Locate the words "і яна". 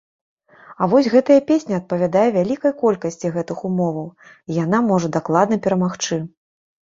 4.53-4.79